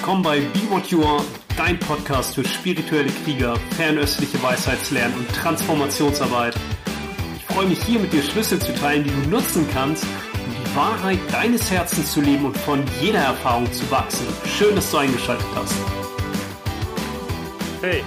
[0.00, 1.22] Willkommen bei Be What You Are,
[1.58, 6.56] dein Podcast für spirituelle Krieger, fernöstliche Weisheitslernen und Transformationsarbeit.
[7.36, 10.74] Ich freue mich hier mit dir Schlüssel zu teilen, die du nutzen kannst, um die
[10.74, 14.26] Wahrheit deines Herzens zu leben und von jeder Erfahrung zu wachsen.
[14.46, 15.74] Schön, dass du eingeschaltet hast.
[17.82, 18.02] Hey,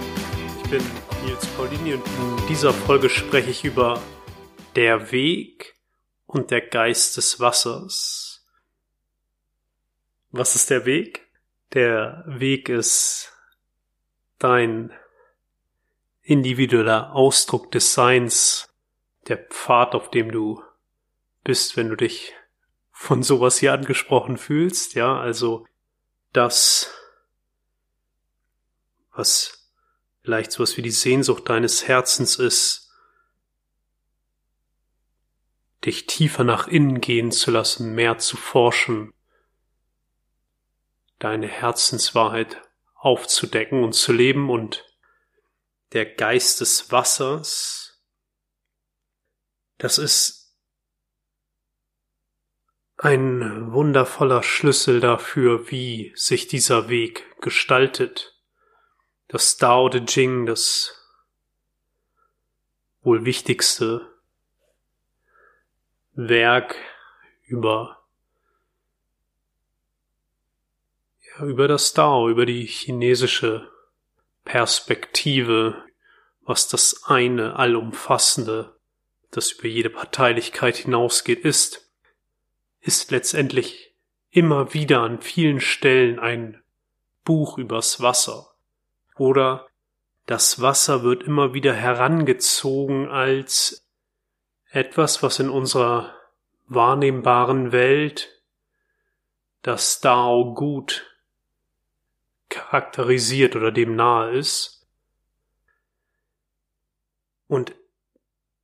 [0.63, 0.81] ich bin
[1.23, 4.01] Nils Paulini und in dieser Folge spreche ich über
[4.75, 5.75] der Weg
[6.25, 8.43] und der Geist des Wassers.
[10.31, 11.22] Was ist der Weg?
[11.73, 13.31] Der Weg ist
[14.37, 14.93] dein
[16.21, 18.69] individueller Ausdruck des Seins,
[19.27, 20.61] der Pfad, auf dem du
[21.43, 22.33] bist, wenn du dich
[22.91, 25.65] von sowas hier angesprochen fühlst, ja, also
[26.31, 26.93] das,
[29.11, 29.71] was
[30.21, 32.91] vielleicht sowas wie die Sehnsucht deines Herzens ist,
[35.83, 39.11] dich tiefer nach innen gehen zu lassen, mehr zu forschen,
[41.23, 42.61] deine Herzenswahrheit
[42.95, 44.85] aufzudecken und zu leben und
[45.93, 48.03] der Geist des Wassers,
[49.77, 50.57] das ist
[52.97, 58.37] ein wundervoller Schlüssel dafür, wie sich dieser Weg gestaltet.
[59.29, 60.93] Das Tao Te Ching, das
[63.01, 64.13] wohl wichtigste
[66.13, 66.75] Werk
[67.45, 68.02] über
[71.37, 73.69] ja, über das Dao, über die chinesische
[74.45, 75.83] Perspektive,
[76.41, 78.75] was das eine allumfassende,
[79.31, 81.89] das über jede Parteilichkeit hinausgeht, ist,
[82.81, 83.95] ist letztendlich
[84.29, 86.61] immer wieder an vielen Stellen ein
[87.23, 88.49] Buch übers Wasser.
[89.15, 89.67] Oder
[90.25, 93.87] das Wasser wird immer wieder herangezogen als
[94.69, 96.13] etwas, was in unserer
[96.67, 98.41] wahrnehmbaren Welt
[99.61, 101.12] das Dao gut
[102.53, 104.87] charakterisiert oder dem nahe ist.
[107.47, 107.75] Und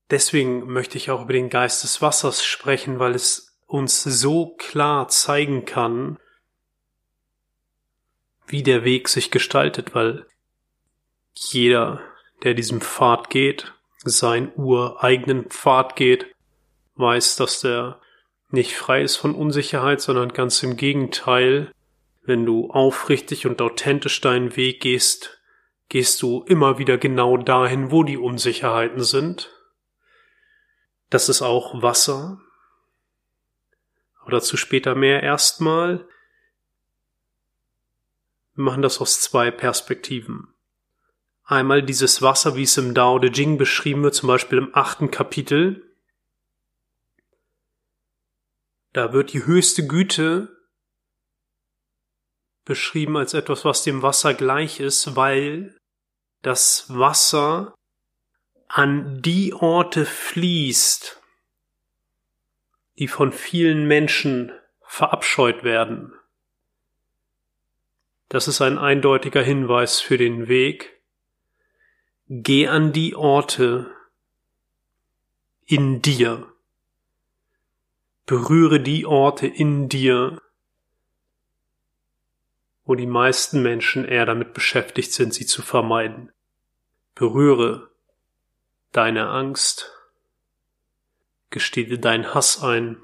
[0.10, 5.08] deswegen möchte ich auch über den Geist des Wassers sprechen, weil es uns so klar
[5.08, 6.18] zeigen kann,
[8.48, 10.26] wie der Weg sich gestaltet, weil
[11.34, 12.02] jeder,
[12.44, 16.34] der diesem Pfad geht, seinen ureigenen Pfad geht,
[16.96, 18.02] weiß, dass der
[18.50, 21.72] nicht frei ist von Unsicherheit, sondern ganz im Gegenteil
[22.30, 25.42] wenn du aufrichtig und authentisch deinen Weg gehst,
[25.90, 29.50] gehst du immer wieder genau dahin, wo die Unsicherheiten sind.
[31.10, 32.40] Das ist auch Wasser.
[34.22, 36.08] Aber dazu später mehr erstmal.
[38.54, 40.54] Wir machen das aus zwei Perspektiven.
[41.44, 45.10] Einmal dieses Wasser, wie es im Dao De Jing beschrieben wird, zum Beispiel im achten
[45.10, 45.96] Kapitel.
[48.94, 50.59] Da wird die höchste Güte
[52.70, 55.76] beschrieben als etwas, was dem Wasser gleich ist, weil
[56.44, 57.74] das Wasser
[58.68, 61.20] an die Orte fließt,
[63.00, 64.52] die von vielen Menschen
[64.84, 66.14] verabscheut werden.
[68.28, 71.02] Das ist ein eindeutiger Hinweis für den Weg.
[72.28, 73.92] Geh an die Orte
[75.66, 76.54] in dir.
[78.28, 80.40] Berühre die Orte in dir,
[82.90, 86.32] wo die meisten Menschen eher damit beschäftigt sind, sie zu vermeiden.
[87.14, 87.92] Berühre
[88.92, 89.92] deine Angst,
[91.52, 92.98] gestehe dir deinen Hass ein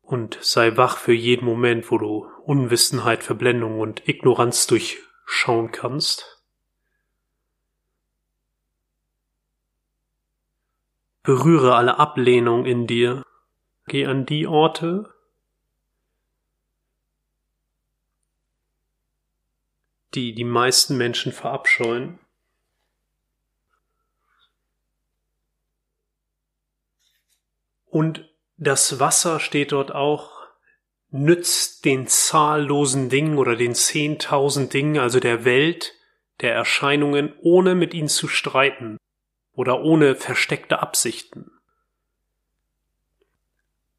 [0.00, 6.42] und sei wach für jeden Moment, wo du Unwissenheit, Verblendung und Ignoranz durchschauen kannst.
[11.22, 13.22] Berühre alle Ablehnung in dir.
[13.86, 15.12] Geh an die Orte,
[20.16, 22.18] die die meisten Menschen verabscheuen.
[27.84, 30.46] Und das Wasser steht dort auch,
[31.10, 35.94] nützt den zahllosen Dingen oder den zehntausend Dingen, also der Welt,
[36.40, 38.98] der Erscheinungen, ohne mit ihnen zu streiten
[39.52, 41.50] oder ohne versteckte Absichten.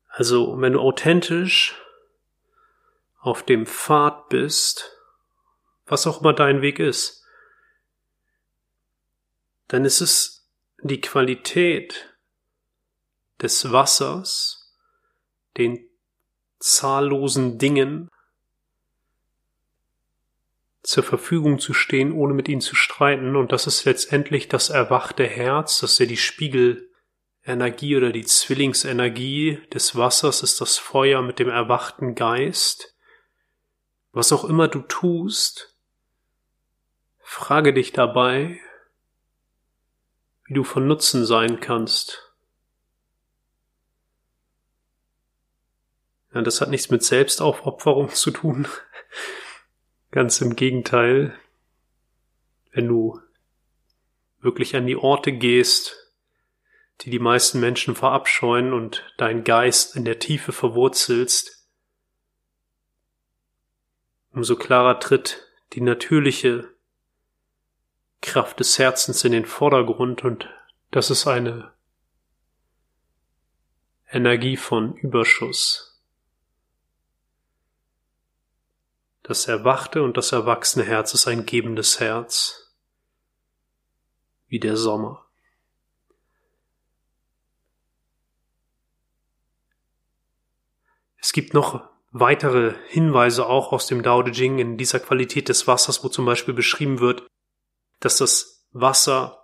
[0.09, 1.79] Also, wenn du authentisch
[3.19, 4.96] auf dem Pfad bist,
[5.87, 7.23] was auch immer dein Weg ist,
[9.67, 10.47] dann ist es
[10.81, 12.17] die Qualität
[13.41, 14.75] des Wassers,
[15.57, 15.89] den
[16.59, 18.09] zahllosen Dingen
[20.83, 23.35] zur Verfügung zu stehen, ohne mit ihnen zu streiten.
[23.35, 26.87] Und das ist letztendlich das erwachte Herz, das ist ja die Spiegelerscheinung
[27.47, 32.93] Energie oder die Zwillingsenergie des Wassers ist das Feuer mit dem erwachten Geist.
[34.11, 35.76] Was auch immer du tust,
[37.29, 38.57] frage dich dabei,
[40.45, 42.33] wie du von Nutzen sein kannst.
[46.33, 48.65] Ja, das hat nichts mit Selbstaufopferung zu tun.
[50.11, 51.37] Ganz im Gegenteil.
[52.71, 53.19] Wenn du
[54.39, 56.13] wirklich an die Orte gehst,
[57.01, 61.67] die die meisten Menschen verabscheuen und dein Geist in der Tiefe verwurzelst,
[64.31, 66.76] umso klarer tritt die natürliche
[68.21, 70.49] Kraft des Herzens in den Vordergrund und
[70.91, 71.71] das ist eine
[74.09, 76.01] Energie von Überschuss.
[79.23, 82.73] Das erwachte und das erwachsene Herz ist ein gebendes Herz,
[84.47, 85.25] wie der Sommer.
[91.19, 95.67] Es gibt noch weitere Hinweise auch aus dem Dao De Jing in dieser Qualität des
[95.67, 97.27] Wassers, wo zum Beispiel beschrieben wird,
[97.99, 99.37] dass das Wasser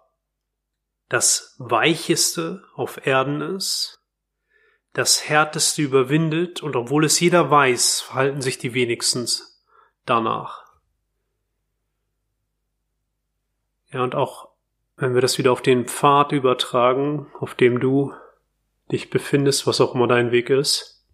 [1.09, 4.01] das weicheste auf Erden ist,
[4.93, 9.63] das härteste überwindet und obwohl es jeder weiß, verhalten sich die wenigstens
[10.05, 10.63] danach.
[13.91, 14.49] Ja, und auch
[14.95, 18.13] wenn wir das wieder auf den Pfad übertragen, auf dem du
[18.91, 21.05] dich befindest, was auch immer dein Weg ist,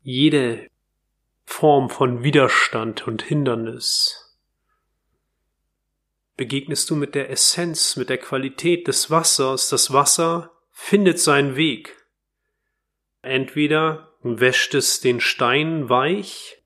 [0.00, 0.68] jede
[1.44, 4.21] Form von Widerstand und Hindernis
[6.36, 9.68] begegnest du mit der Essenz, mit der Qualität des Wassers.
[9.68, 11.96] Das Wasser findet seinen Weg.
[13.22, 16.62] Entweder wäscht es den Stein weich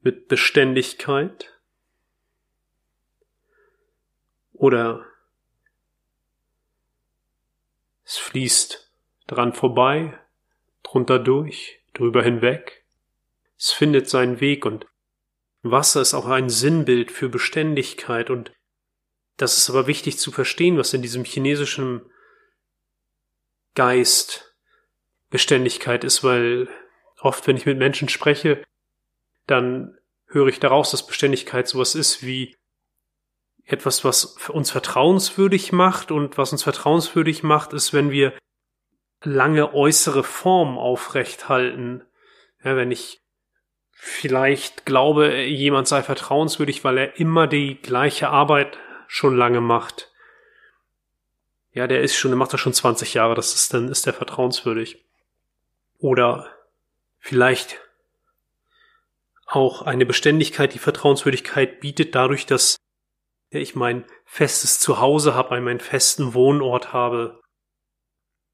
[0.00, 1.52] mit Beständigkeit
[4.52, 5.06] oder
[8.04, 8.92] es fließt
[9.26, 10.18] dran vorbei,
[10.82, 12.84] drunter durch, drüber hinweg.
[13.56, 14.86] Es findet seinen Weg und
[15.62, 18.52] Wasser ist auch ein Sinnbild für Beständigkeit und
[19.36, 22.02] das ist aber wichtig zu verstehen, was in diesem chinesischen
[23.74, 24.54] Geist
[25.30, 26.68] Beständigkeit ist, weil
[27.20, 28.62] oft, wenn ich mit Menschen spreche,
[29.46, 32.54] dann höre ich daraus, dass Beständigkeit sowas ist wie
[33.64, 38.36] etwas, was uns vertrauenswürdig macht und was uns vertrauenswürdig macht, ist, wenn wir
[39.22, 42.04] lange äußere Formen aufrecht halten.
[42.62, 43.21] Ja, wenn ich
[44.04, 48.76] vielleicht glaube, jemand sei vertrauenswürdig, weil er immer die gleiche Arbeit
[49.06, 50.10] schon lange macht.
[51.70, 54.12] Ja, der ist schon, der macht das schon 20 Jahre, das ist, dann ist der
[54.12, 55.04] vertrauenswürdig.
[55.98, 56.50] Oder
[57.20, 57.80] vielleicht
[59.46, 62.78] auch eine Beständigkeit, die Vertrauenswürdigkeit bietet dadurch, dass
[63.50, 67.40] ich mein festes Zuhause habe, meinen festen Wohnort habe,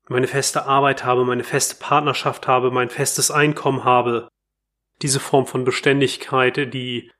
[0.08, 4.28] meine feste Arbeit habe, meine feste Partnerschaft habe, mein festes Einkommen habe,
[5.02, 7.10] diese Form von Beständigkeit, die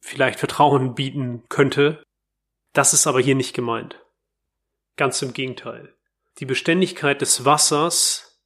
[0.00, 2.02] vielleicht Vertrauen bieten könnte.
[2.72, 4.00] Das ist aber hier nicht gemeint.
[4.96, 5.96] Ganz im Gegenteil.
[6.38, 8.40] Die Beständigkeit des Wassers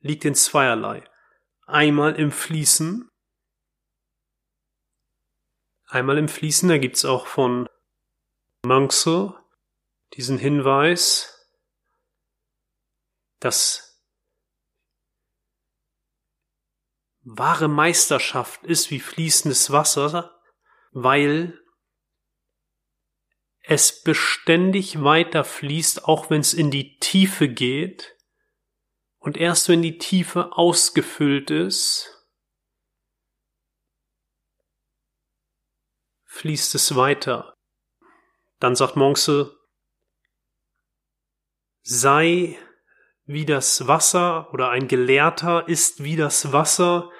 [0.00, 1.02] liegt in zweierlei.
[1.66, 3.08] Einmal im Fließen.
[5.86, 7.68] Einmal im Fließen, da gibt's auch von
[8.64, 9.34] Mangso
[10.14, 11.48] diesen Hinweis,
[13.40, 13.93] dass
[17.24, 20.40] wahre Meisterschaft ist wie fließendes Wasser,
[20.92, 21.58] weil
[23.62, 28.16] es beständig weiter fließt, auch wenn es in die Tiefe geht.
[29.18, 32.10] Und erst wenn die Tiefe ausgefüllt ist,
[36.26, 37.56] fließt es weiter.
[38.58, 39.58] Dann sagt Monxe,
[41.82, 42.58] sei
[43.26, 47.10] wie das Wasser oder ein Gelehrter ist wie das Wasser.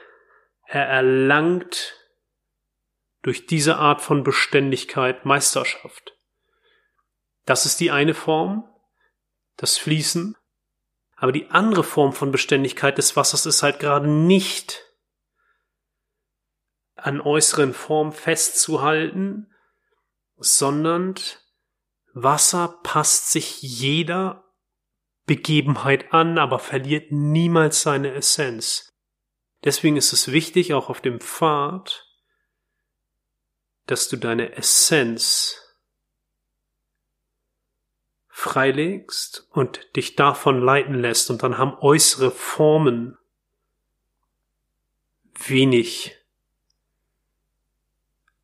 [0.66, 1.94] Er erlangt
[3.22, 6.16] durch diese Art von Beständigkeit Meisterschaft.
[7.46, 8.68] Das ist die eine Form,
[9.56, 10.36] das Fließen.
[11.16, 14.82] Aber die andere Form von Beständigkeit des Wassers ist halt gerade nicht
[16.96, 19.50] an äußeren Form festzuhalten,
[20.36, 21.14] sondern
[22.12, 24.43] Wasser passt sich jeder
[25.26, 28.92] Begebenheit an, aber verliert niemals seine Essenz.
[29.64, 32.06] Deswegen ist es wichtig, auch auf dem Pfad,
[33.86, 35.60] dass du deine Essenz
[38.28, 43.16] freilegst und dich davon leiten lässt und dann haben äußere Formen
[45.46, 46.16] wenig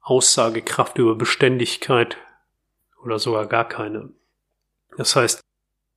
[0.00, 2.16] Aussagekraft über Beständigkeit
[3.02, 4.10] oder sogar gar keine.
[4.96, 5.40] Das heißt,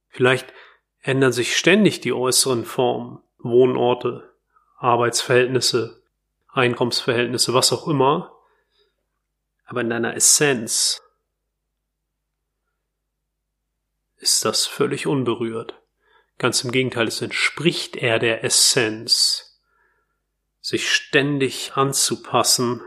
[0.09, 0.53] vielleicht
[1.03, 4.33] ändern sich ständig die äußeren Formen, Wohnorte,
[4.77, 6.01] Arbeitsverhältnisse,
[6.47, 8.35] Einkommensverhältnisse, was auch immer,
[9.65, 11.01] aber in deiner Essenz
[14.17, 15.81] ist das völlig unberührt.
[16.37, 19.59] Ganz im Gegenteil, es entspricht eher der Essenz,
[20.61, 22.81] sich ständig anzupassen,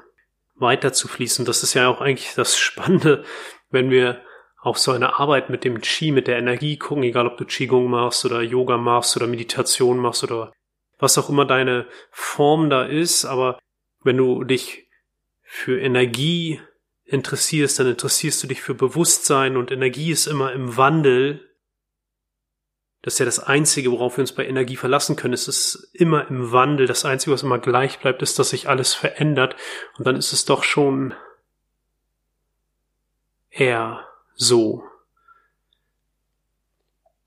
[0.54, 1.44] weiterzufließen.
[1.44, 3.24] Das ist ja auch eigentlich das Spannende,
[3.70, 4.24] wenn wir
[4.66, 7.88] auf so eine Arbeit mit dem Qi, mit der Energie gucken, egal ob du Qigong
[7.88, 10.52] machst oder Yoga machst oder Meditation machst oder
[10.98, 13.60] was auch immer deine Form da ist, aber
[14.02, 14.88] wenn du dich
[15.44, 16.60] für Energie
[17.04, 21.48] interessierst, dann interessierst du dich für Bewusstsein und Energie ist immer im Wandel.
[23.02, 25.34] Das ist ja das Einzige, worauf wir uns bei Energie verlassen können.
[25.34, 26.88] Es ist immer im Wandel.
[26.88, 29.54] Das Einzige, was immer gleich bleibt, ist, dass sich alles verändert.
[29.96, 31.14] Und dann ist es doch schon
[33.48, 34.04] eher
[34.36, 34.84] so,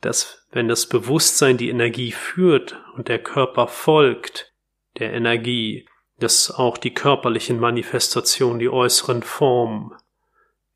[0.02, 4.54] dass wenn das Bewusstsein die Energie führt und der Körper folgt
[4.98, 5.88] der Energie,
[6.20, 9.94] dass auch die körperlichen Manifestationen, die äußeren Formen,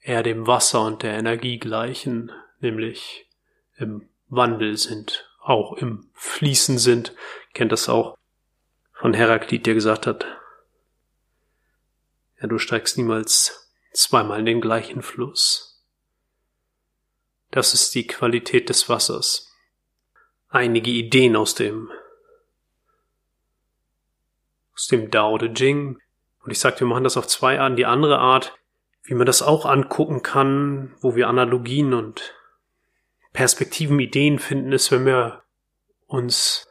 [0.01, 3.29] eher dem Wasser und der Energie gleichen, nämlich
[3.77, 7.13] im Wandel sind, auch im Fließen sind.
[7.53, 8.17] Kennt das auch
[8.93, 10.25] von Heraklit, der gesagt hat,
[12.41, 15.72] ja, du steigst niemals zweimal in den gleichen Fluss.
[17.53, 19.55] Das ist die Qualität des Wassers.
[20.49, 21.91] Einige Ideen aus dem
[24.73, 25.99] aus dem Dao De Jing.
[26.43, 27.75] Und ich sagte, wir machen das auf zwei Arten.
[27.75, 28.57] Die andere Art,
[29.03, 32.33] wie man das auch angucken kann, wo wir Analogien und
[33.33, 35.43] Perspektiven, Ideen finden, ist, wenn wir
[36.07, 36.67] uns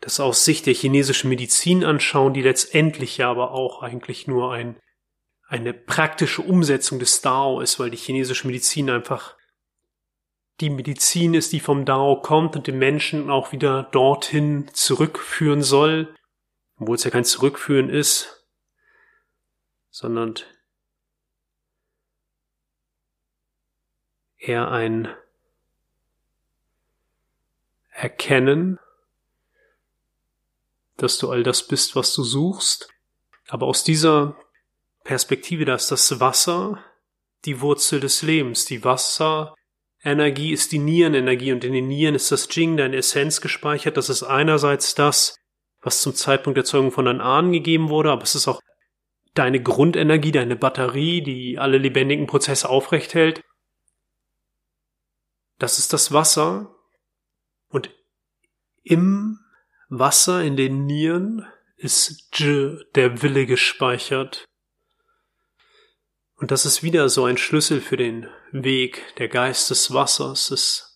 [0.00, 4.78] das aus Sicht der chinesischen Medizin anschauen, die letztendlich ja aber auch eigentlich nur ein,
[5.48, 9.34] eine praktische Umsetzung des Dao ist, weil die chinesische Medizin einfach
[10.60, 16.14] die Medizin ist, die vom Dao kommt und den Menschen auch wieder dorthin zurückführen soll,
[16.78, 18.44] obwohl es ja kein Zurückführen ist,
[19.90, 20.34] sondern
[24.38, 25.08] eher ein
[27.90, 28.78] Erkennen,
[30.96, 32.88] dass du all das bist, was du suchst.
[33.48, 34.36] Aber aus dieser
[35.04, 36.82] Perspektive, da ist das Wasser
[37.44, 38.64] die Wurzel des Lebens.
[38.64, 38.84] Die
[40.02, 43.96] Wasserenergie ist die Nierenenergie und in den Nieren ist das Jing, deine Essenz gespeichert.
[43.96, 45.36] Das ist einerseits das,
[45.80, 48.60] was zum Zeitpunkt der Zeugung von deinen Ahnen gegeben wurde, aber es ist auch
[49.34, 53.42] deine Grundenergie, deine Batterie, die alle lebendigen Prozesse aufrecht hält.
[55.58, 56.74] Das ist das Wasser.
[57.68, 57.90] Und
[58.82, 59.38] im
[59.88, 64.44] Wasser, in den Nieren, ist J, der Wille gespeichert.
[66.34, 69.14] Und das ist wieder so ein Schlüssel für den Weg.
[69.16, 70.92] Der Geist des Wassers ist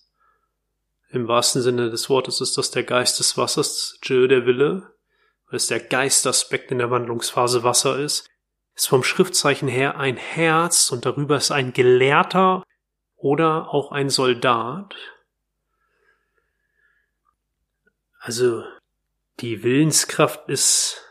[1.10, 4.94] im wahrsten Sinne des Wortes ist das der Geist des Wassers, Jö, der Wille,
[5.46, 8.28] weil es der Geistaspekt in der Wandlungsphase Wasser ist,
[8.74, 12.62] ist vom Schriftzeichen her ein Herz und darüber ist ein Gelehrter
[13.16, 14.94] oder auch ein Soldat.
[18.18, 18.64] Also
[19.40, 21.02] die Willenskraft ist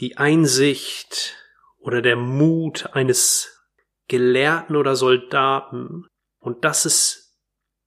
[0.00, 1.36] die Einsicht
[1.78, 3.61] oder der Mut eines
[4.12, 6.06] Gelehrten oder Soldaten.
[6.38, 7.34] Und das ist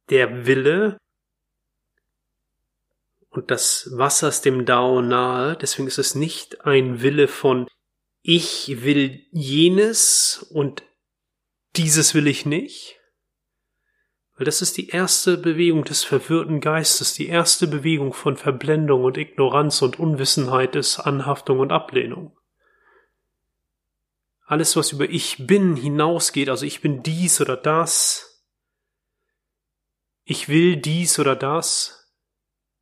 [0.10, 0.98] der Wille
[3.30, 7.68] und das Wasser ist dem Dao nahe, deswegen ist es nicht ein Wille von
[8.24, 10.82] ich will jenes und
[11.76, 13.00] dieses will ich nicht,
[14.36, 19.18] weil das ist die erste Bewegung des verwirrten Geistes, die erste Bewegung von Verblendung und
[19.18, 22.36] Ignoranz und Unwissenheit ist Anhaftung und Ablehnung.
[24.46, 28.44] Alles, was über ich bin hinausgeht, also ich bin dies oder das,
[30.24, 32.12] ich will dies oder das,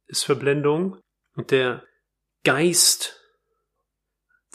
[0.08, 0.98] ist Verblendung.
[1.36, 1.84] Und der
[2.44, 3.20] Geist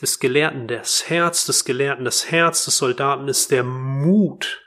[0.01, 4.63] des Gelehrten, das Herz des Gelehrten, das Herz des Soldaten ist der Mut,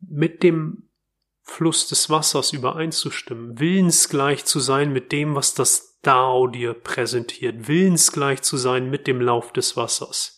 [0.00, 0.88] mit dem
[1.42, 8.42] Fluss des Wassers übereinzustimmen, willensgleich zu sein mit dem, was das Dao dir präsentiert, willensgleich
[8.42, 10.36] zu sein mit dem Lauf des Wassers.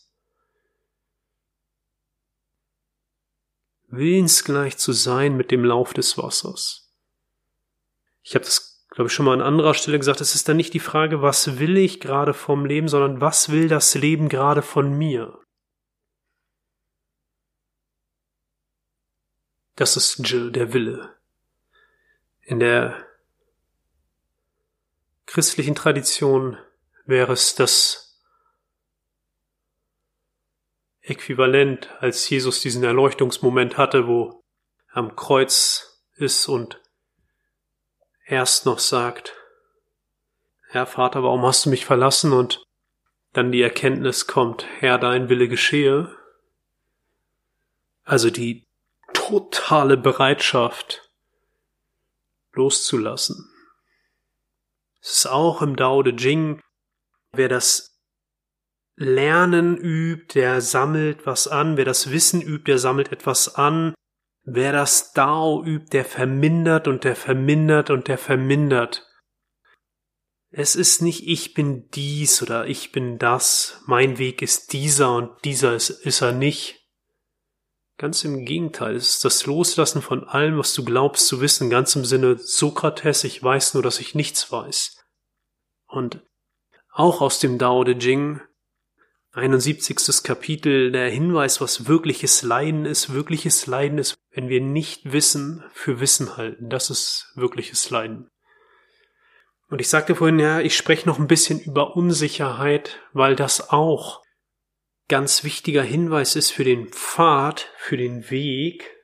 [3.88, 6.92] willensgleich zu sein mit dem Lauf des Wassers.
[8.22, 10.74] Ich habe das, glaube ich, schon mal an anderer Stelle gesagt, es ist dann nicht
[10.74, 14.96] die Frage, was will ich gerade vom Leben, sondern was will das Leben gerade von
[14.96, 15.38] mir?
[19.76, 21.16] Das ist Jill, der Wille.
[22.42, 23.07] In der
[25.28, 26.56] christlichen Tradition
[27.04, 28.18] wäre es das
[31.02, 34.42] äquivalent, als Jesus diesen Erleuchtungsmoment hatte, wo
[34.88, 36.80] er am Kreuz ist und
[38.24, 39.34] erst noch sagt,
[40.70, 42.32] Herr Vater, warum hast du mich verlassen?
[42.32, 42.62] Und
[43.34, 46.16] dann die Erkenntnis kommt, Herr, dein Wille geschehe.
[48.04, 48.66] Also die
[49.12, 51.10] totale Bereitschaft
[52.52, 53.50] loszulassen.
[55.00, 56.60] Es ist auch im Dao De Jing,
[57.32, 57.98] wer das
[58.96, 63.94] Lernen übt, der sammelt was an, wer das Wissen übt, der sammelt etwas an,
[64.42, 69.06] wer das Dao übt, der vermindert und der vermindert und der vermindert.
[70.50, 75.44] Es ist nicht ich bin dies oder ich bin das, mein Weg ist dieser und
[75.44, 76.77] dieser ist, ist er nicht.
[77.98, 81.96] Ganz im Gegenteil, es ist das Loslassen von allem, was du glaubst zu wissen, ganz
[81.96, 85.04] im Sinne Sokrates, ich weiß nur, dass ich nichts weiß.
[85.88, 86.22] Und
[86.92, 88.40] auch aus dem Dao De Jing
[89.32, 90.22] 71.
[90.22, 93.12] Kapitel der Hinweis, was wirkliches Leiden ist.
[93.12, 96.70] Wirkliches Leiden ist, wenn wir nicht Wissen für Wissen halten.
[96.70, 98.30] Das ist wirkliches Leiden.
[99.70, 104.22] Und ich sagte vorhin, ja, ich spreche noch ein bisschen über Unsicherheit, weil das auch
[105.08, 108.94] ganz wichtiger Hinweis ist für den Pfad, für den Weg.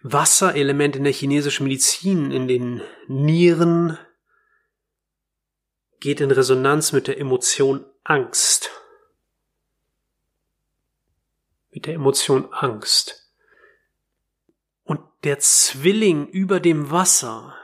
[0.00, 3.98] Wasserelement in der chinesischen Medizin, in den Nieren,
[6.00, 8.70] geht in Resonanz mit der Emotion Angst.
[11.70, 13.30] Mit der Emotion Angst.
[14.82, 17.54] Und der Zwilling über dem Wasser,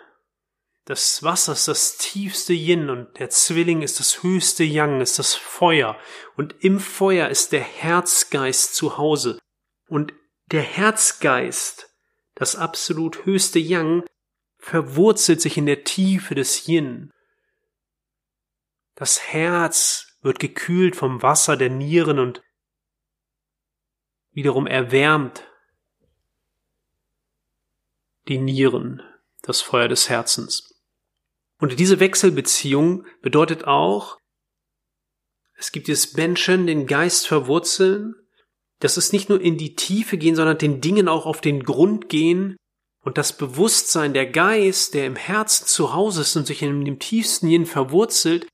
[0.89, 5.35] das Wasser ist das tiefste Yin und der Zwilling ist das höchste Yang, ist das
[5.35, 6.01] Feuer.
[6.35, 9.39] Und im Feuer ist der Herzgeist zu Hause.
[9.87, 10.15] Und
[10.47, 11.95] der Herzgeist,
[12.35, 14.07] das absolut höchste Yang,
[14.57, 17.13] verwurzelt sich in der Tiefe des Yin.
[18.95, 22.43] Das Herz wird gekühlt vom Wasser der Nieren und
[24.31, 25.47] wiederum erwärmt
[28.27, 29.03] die Nieren,
[29.43, 30.77] das Feuer des Herzens.
[31.59, 34.19] Und diese Wechselbeziehung bedeutet auch,
[35.55, 38.15] es gibt jetzt Menschen, den Geist verwurzeln,
[38.81, 42.09] das ist nicht nur in die Tiefe gehen, sondern den Dingen auch auf den Grund
[42.09, 42.57] gehen
[43.03, 46.99] und das Bewusstsein, der Geist, der im Herzen zu Hause ist und sich in dem
[47.01, 48.47] tiefsten Yin verwurzelt,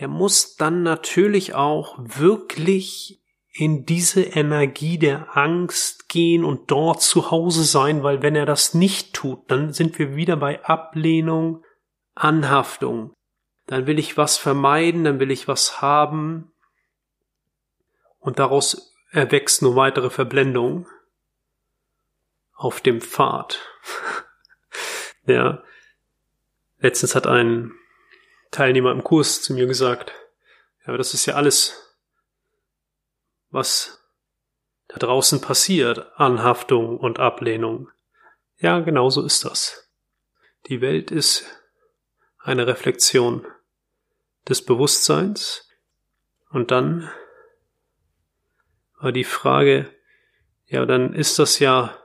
[0.00, 3.20] der muss dann natürlich auch wirklich
[3.52, 8.72] in diese Energie der Angst gehen und dort zu Hause sein, weil wenn er das
[8.72, 11.64] nicht tut, dann sind wir wieder bei Ablehnung,
[12.18, 13.14] Anhaftung.
[13.66, 16.52] Dann will ich was vermeiden, dann will ich was haben
[18.18, 20.88] und daraus erwächst nur weitere Verblendung
[22.54, 23.60] auf dem Pfad.
[25.26, 25.62] ja.
[26.78, 27.72] Letztens hat ein
[28.50, 30.12] Teilnehmer im Kurs zu mir gesagt,
[30.80, 31.96] ja, aber das ist ja alles,
[33.50, 34.04] was
[34.88, 37.90] da draußen passiert, Anhaftung und Ablehnung.
[38.58, 39.90] Ja, genau so ist das.
[40.66, 41.57] Die Welt ist
[42.38, 43.46] eine Reflexion
[44.48, 45.68] des Bewusstseins
[46.50, 47.10] und dann
[49.00, 49.94] war die Frage,
[50.66, 51.96] ja, dann ist das ja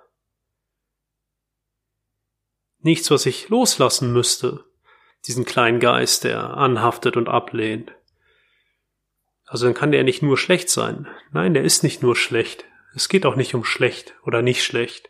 [2.80, 4.66] nichts, was ich loslassen müsste
[5.26, 7.94] diesen kleinen Geist, der anhaftet und ablehnt.
[9.46, 11.08] Also dann kann der nicht nur schlecht sein.
[11.32, 12.66] Nein, der ist nicht nur schlecht.
[12.96, 15.10] Es geht auch nicht um schlecht oder nicht schlecht.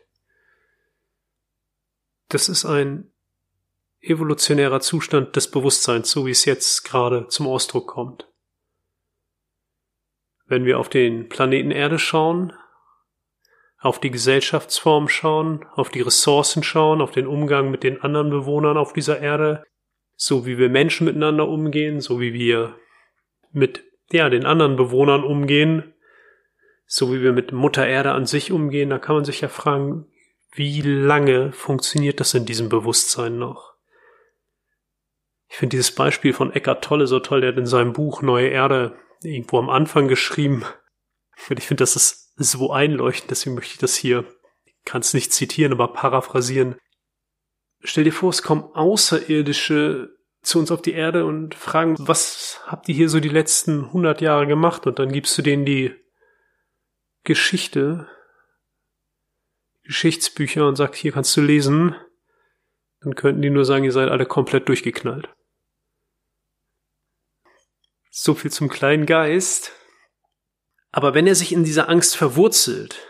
[2.28, 3.10] Das ist ein
[4.04, 8.28] evolutionärer Zustand des Bewusstseins, so wie es jetzt gerade zum Ausdruck kommt.
[10.46, 12.52] Wenn wir auf den Planeten Erde schauen,
[13.78, 18.76] auf die Gesellschaftsform schauen, auf die Ressourcen schauen, auf den Umgang mit den anderen Bewohnern
[18.76, 19.64] auf dieser Erde,
[20.16, 22.76] so wie wir Menschen miteinander umgehen, so wie wir
[23.52, 25.94] mit ja, den anderen Bewohnern umgehen,
[26.86, 30.06] so wie wir mit Mutter Erde an sich umgehen, da kann man sich ja fragen,
[30.52, 33.73] wie lange funktioniert das in diesem Bewusstsein noch?
[35.54, 38.48] Ich finde dieses Beispiel von Eckart Tolle so toll, der hat in seinem Buch Neue
[38.48, 40.64] Erde irgendwo am Anfang geschrieben.
[41.48, 44.24] Und ich finde, das ist so einleuchtend, deswegen möchte ich das hier,
[44.84, 46.74] kann es nicht zitieren, aber paraphrasieren.
[47.84, 50.08] Stell dir vor, es kommen Außerirdische
[50.42, 54.20] zu uns auf die Erde und fragen, was habt ihr hier so die letzten hundert
[54.20, 54.88] Jahre gemacht?
[54.88, 55.94] Und dann gibst du denen die
[57.22, 58.08] Geschichte,
[59.84, 61.94] Geschichtsbücher und sagst, hier kannst du lesen.
[63.02, 65.28] Dann könnten die nur sagen, ihr seid alle komplett durchgeknallt.
[68.16, 69.72] So viel zum kleinen Geist.
[70.92, 73.00] Aber wenn er sich in dieser Angst verwurzelt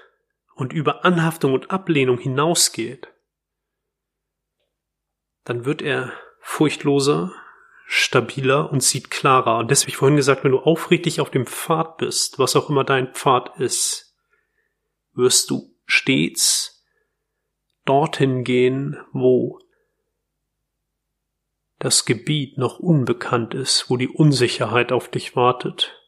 [0.54, 3.08] und über Anhaftung und Ablehnung hinausgeht,
[5.44, 7.34] dann wird er furchtloser,
[7.84, 9.58] stabiler und sieht klarer.
[9.58, 13.12] Und deswegen vorhin gesagt, wenn du aufrichtig auf dem Pfad bist, was auch immer dein
[13.12, 14.16] Pfad ist,
[15.12, 16.82] wirst du stets
[17.84, 19.60] dorthin gehen, wo
[21.84, 26.00] das Gebiet noch unbekannt ist, wo die Unsicherheit auf dich wartet.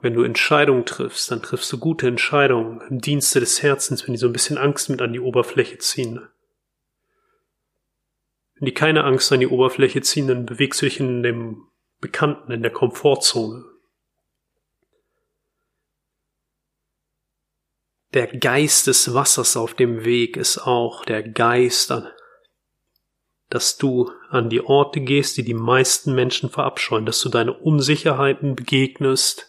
[0.00, 4.18] Wenn du Entscheidungen triffst, dann triffst du gute Entscheidungen im Dienste des Herzens, wenn die
[4.18, 6.28] so ein bisschen Angst mit an die Oberfläche ziehen.
[8.54, 11.68] Wenn die keine Angst an die Oberfläche ziehen, dann bewegst du dich in dem
[12.00, 13.64] Bekannten, in der Komfortzone.
[18.12, 21.92] Der Geist des Wassers auf dem Weg ist auch der Geist,
[23.50, 28.56] dass du an die Orte gehst, die die meisten Menschen verabscheuen, dass du deine Unsicherheiten
[28.56, 29.46] begegnest,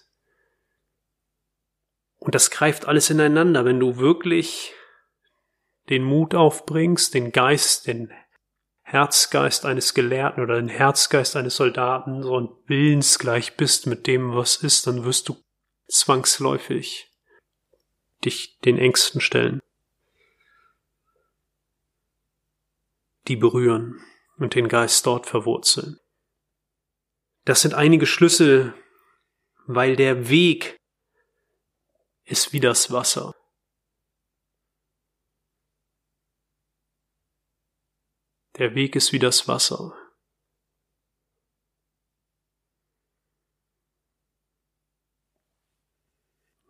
[2.18, 4.74] und das greift alles ineinander, wenn du wirklich
[5.90, 8.12] den Mut aufbringst, den Geist, den
[8.84, 14.58] Herzgeist eines Gelehrten oder den Herzgeist eines Soldaten so und willensgleich bist mit dem, was
[14.58, 15.38] ist, dann wirst du
[15.88, 17.12] zwangsläufig
[18.24, 19.60] dich den Ängsten stellen,
[23.28, 24.02] die berühren
[24.38, 26.00] und den Geist dort verwurzeln.
[27.46, 28.74] Das sind einige Schlüssel,
[29.68, 30.78] weil der Weg
[32.24, 33.34] ist wie das Wasser.
[38.58, 39.98] Der Weg ist wie das Wasser.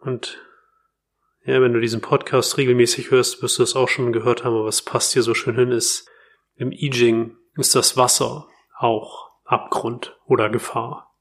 [0.01, 0.41] Und
[1.43, 4.65] ja, wenn du diesen Podcast regelmäßig hörst, wirst du es auch schon gehört haben, aber
[4.65, 6.10] was passt hier so schön hin ist,
[6.61, 8.47] im I Ching ist das Wasser
[8.77, 11.11] auch Abgrund oder Gefahr.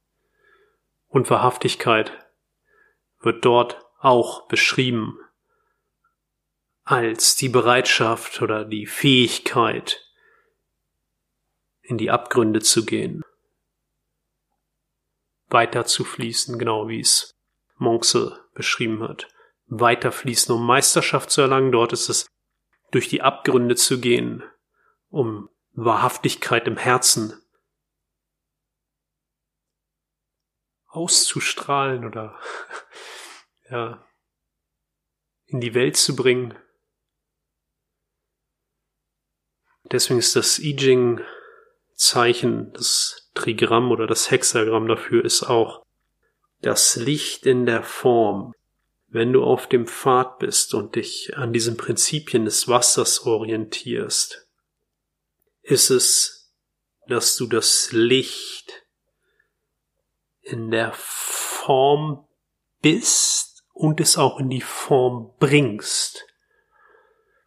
[1.08, 2.12] Und Wahrhaftigkeit
[3.20, 5.18] wird dort auch beschrieben
[6.84, 10.04] als die Bereitschaft oder die Fähigkeit,
[11.80, 13.22] in die Abgründe zu gehen,
[15.48, 17.34] weiter zu fließen, genau wie es
[17.78, 19.26] Monxe beschrieben hat.
[19.68, 21.72] Weiter fließen, um Meisterschaft zu erlangen.
[21.72, 22.26] Dort ist es,
[22.90, 24.42] durch die Abgründe zu gehen,
[25.10, 27.40] um Wahrhaftigkeit im Herzen
[30.86, 32.38] auszustrahlen oder
[33.70, 34.04] ja,
[35.46, 36.56] in die Welt zu bringen.
[39.84, 41.20] Deswegen ist das I Ching
[41.94, 45.84] Zeichen, das Trigramm oder das Hexagramm dafür ist auch
[46.60, 48.54] das Licht in der Form.
[49.08, 54.49] Wenn du auf dem Pfad bist und dich an diesen Prinzipien des Wassers orientierst,
[55.70, 56.54] ist es,
[57.06, 58.86] dass du das Licht
[60.42, 62.26] in der Form
[62.80, 66.26] bist, und es auch in die Form bringst.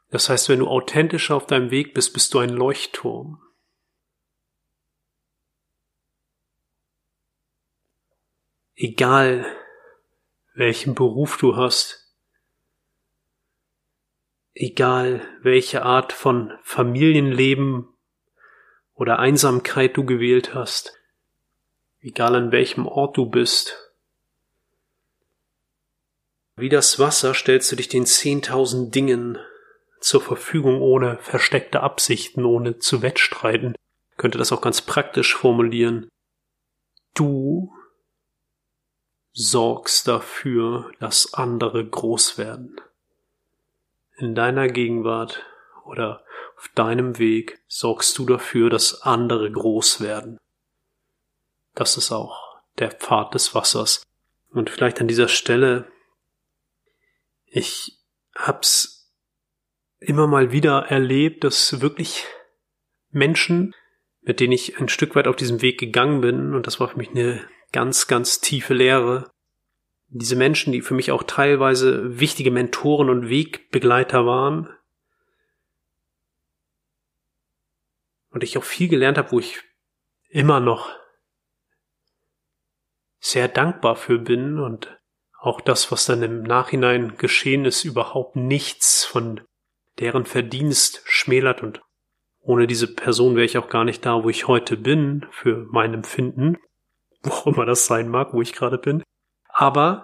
[0.10, 3.40] Das heißt, wenn du authentisch auf deinem Weg bist, bist du ein Leuchtturm.
[8.74, 9.46] Egal
[10.56, 12.12] welchen Beruf du hast,
[14.56, 17.93] egal welche Art von Familienleben
[18.96, 20.94] oder Einsamkeit du gewählt hast,
[22.02, 23.78] egal an welchem Ort du bist,
[26.56, 29.40] wie das Wasser stellst du dich den zehntausend Dingen
[30.00, 33.76] zur Verfügung ohne versteckte Absichten, ohne zu wettstreiten.
[34.18, 36.08] könnte das auch ganz praktisch formulieren.
[37.16, 37.74] Du
[39.32, 42.80] sorgst dafür, dass andere groß werden.
[44.18, 45.44] In deiner Gegenwart
[45.86, 46.24] oder
[46.58, 50.38] auf deinem Weg sorgst du dafür, dass andere groß werden.
[51.76, 54.04] Das ist auch der Pfad des Wassers.
[54.52, 55.88] Und vielleicht an dieser Stelle
[57.54, 58.00] ich
[58.36, 59.12] hab's
[60.00, 62.26] immer mal wieder erlebt, dass wirklich
[63.12, 63.76] Menschen,
[64.22, 66.98] mit denen ich ein Stück weit auf diesem Weg gegangen bin, und das war für
[66.98, 69.30] mich eine ganz, ganz tiefe Lehre,
[70.08, 74.69] diese Menschen, die für mich auch teilweise wichtige Mentoren und Wegbegleiter waren,
[78.34, 79.62] und ich auch viel gelernt habe, wo ich
[80.30, 80.89] immer noch
[83.19, 85.00] sehr dankbar für bin und
[85.39, 89.41] auch das, was dann im Nachhinein geschehen ist, überhaupt nichts von
[90.00, 91.82] deren Verdienst schmälert und
[92.39, 95.93] ohne diese Person wäre ich auch gar nicht da, wo ich heute bin, für mein
[95.93, 96.58] Empfinden,
[97.22, 99.04] wo auch immer das sein mag, wo ich gerade bin.
[99.48, 100.04] Aber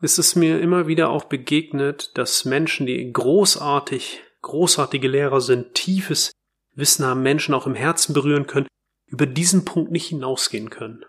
[0.00, 6.30] es ist mir immer wieder auch begegnet, dass Menschen, die großartig, großartige Lehrer sind, tiefes
[6.74, 8.68] Wissen haben, Menschen auch im Herzen berühren können,
[9.06, 11.04] über diesen Punkt nicht hinausgehen können.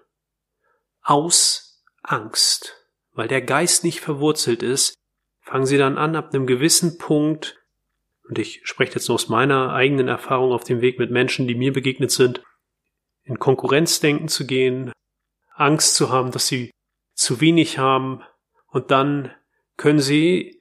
[1.01, 4.93] Aus Angst weil der Geist nicht verwurzelt ist,
[5.41, 7.57] fangen sie dann an, ab einem gewissen Punkt,
[8.27, 11.55] und ich spreche jetzt nur aus meiner eigenen Erfahrung auf dem Weg mit Menschen, die
[11.55, 12.43] mir begegnet sind,
[13.23, 14.91] in Konkurrenzdenken zu gehen,
[15.53, 16.71] Angst zu haben, dass sie
[17.13, 18.21] zu wenig haben
[18.67, 19.31] und dann
[19.77, 20.54] können sie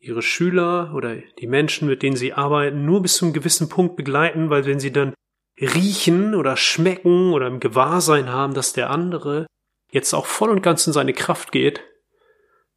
[0.00, 3.96] ihre Schüler oder die Menschen, mit denen sie arbeiten, nur bis zu einem gewissen Punkt
[3.96, 5.14] begleiten, weil wenn sie dann
[5.60, 9.46] riechen oder schmecken oder im Gewahrsein haben, dass der andere
[9.92, 11.82] jetzt auch voll und ganz in seine Kraft geht,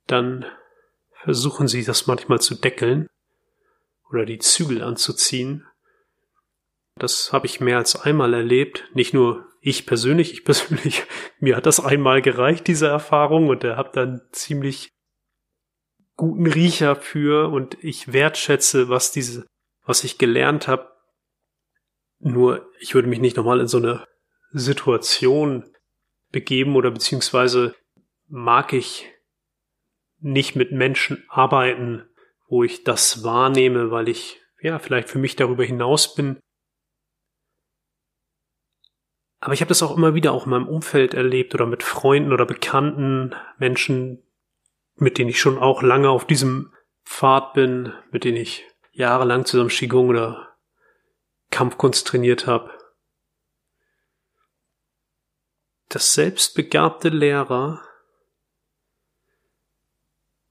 [0.06, 0.46] dann
[1.14, 3.08] versuchen sie das manchmal zu deckeln
[4.10, 5.66] oder die Zügel anzuziehen.
[7.00, 8.84] Das habe ich mehr als einmal erlebt.
[8.94, 11.04] Nicht nur ich persönlich, ich persönlich,
[11.40, 14.93] mir hat das einmal gereicht, diese Erfahrung, und er hat dann ziemlich
[16.16, 19.46] guten Riecher für und ich wertschätze, was diese,
[19.86, 20.92] was ich gelernt habe.
[22.20, 24.08] Nur ich würde mich nicht nochmal in so eine
[24.52, 25.66] Situation
[26.32, 27.76] begeben oder beziehungsweise
[28.28, 29.10] mag ich
[30.20, 32.04] nicht mit Menschen arbeiten,
[32.48, 36.40] wo ich das wahrnehme, weil ich ja vielleicht für mich darüber hinaus bin.
[39.42, 42.32] Aber ich habe das auch immer wieder auch in meinem Umfeld erlebt oder mit Freunden
[42.32, 44.23] oder Bekannten, Menschen,
[44.96, 46.74] mit denen ich schon auch lange auf diesem
[47.06, 50.56] Pfad bin, mit denen ich jahrelang zusammen Qigong oder
[51.50, 52.72] Kampfkunst trainiert habe.
[55.90, 57.82] Dass selbstbegabte Lehrer,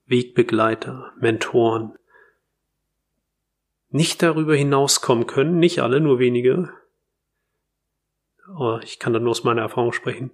[0.05, 1.97] Wegbegleiter, Mentoren
[3.89, 6.73] nicht darüber hinauskommen können, nicht alle, nur wenige,
[8.47, 10.31] aber ich kann da nur aus meiner Erfahrung sprechen,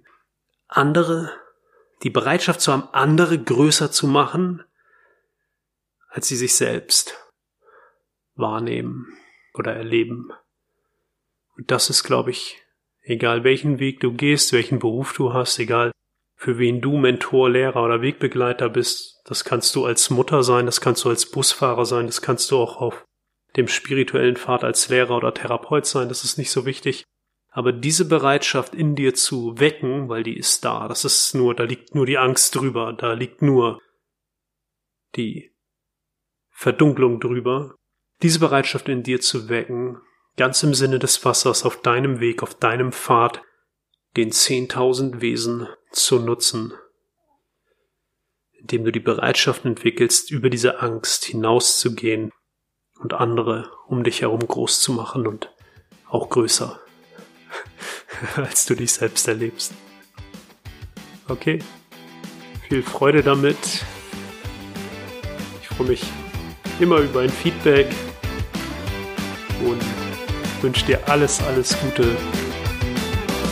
[0.66, 1.30] andere
[2.02, 4.64] die Bereitschaft zu haben, andere größer zu machen,
[6.08, 7.16] als sie sich selbst
[8.34, 9.16] wahrnehmen
[9.54, 10.30] oder erleben.
[11.56, 12.56] Und das ist, glaube ich,
[13.02, 15.92] egal welchen Weg du gehst, welchen Beruf du hast, egal
[16.36, 20.80] für wen du Mentor, Lehrer oder Wegbegleiter bist, das kannst du als Mutter sein, das
[20.80, 23.04] kannst du als Busfahrer sein, das kannst du auch auf
[23.56, 27.04] dem spirituellen Pfad als Lehrer oder Therapeut sein, das ist nicht so wichtig.
[27.50, 31.64] Aber diese Bereitschaft in dir zu wecken, weil die ist da, das ist nur, da
[31.64, 33.80] liegt nur die Angst drüber, da liegt nur
[35.16, 35.50] die
[36.50, 37.74] Verdunklung drüber.
[38.22, 40.00] Diese Bereitschaft in dir zu wecken,
[40.36, 43.42] ganz im Sinne des Wassers auf deinem Weg, auf deinem Pfad,
[44.16, 46.72] den zehntausend Wesen zu nutzen,
[48.52, 52.30] indem du die Bereitschaft entwickelst, über diese Angst hinauszugehen
[53.00, 55.52] und andere um dich herum groß zu machen und
[56.06, 56.80] auch größer.
[58.36, 59.72] als du dich selbst erlebst.
[61.28, 61.60] Okay,
[62.68, 63.56] viel Freude damit.
[65.60, 66.02] Ich freue mich
[66.80, 67.86] immer über ein Feedback
[69.64, 69.82] und
[70.62, 72.02] wünsche dir alles, alles Gute.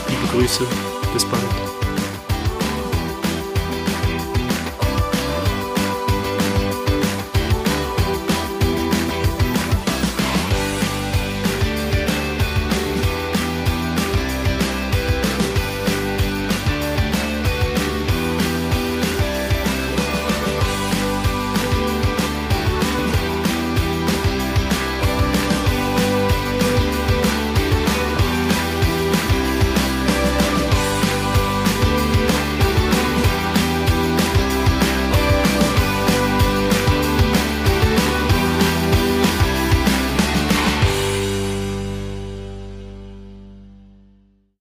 [0.09, 0.65] Liebe Grüße,
[1.13, 1.68] bis bald.